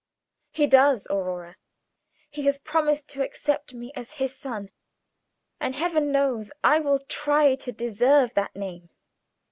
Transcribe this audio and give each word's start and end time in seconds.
"He 0.49 0.65
does, 0.65 1.05
Aurora. 1.11 1.57
He 2.31 2.41
has 2.45 2.57
promised 2.57 3.07
to 3.09 3.21
accept 3.21 3.75
me 3.75 3.91
as 3.95 4.13
his 4.13 4.35
son; 4.35 4.71
and 5.59 5.75
Heaven 5.75 6.11
knows 6.11 6.51
I 6.63 6.79
will 6.79 7.01
try 7.05 7.53
to 7.57 7.71
deserve 7.71 8.33
that 8.33 8.55
name. 8.55 8.89